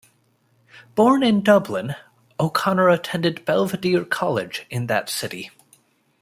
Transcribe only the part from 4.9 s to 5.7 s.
city.